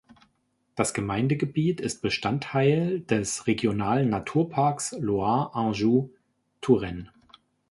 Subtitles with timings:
[0.73, 7.11] Das Gemeindegebiet ist Bestandteil des Regionalen Naturparks Loire-Anjou-Touraine.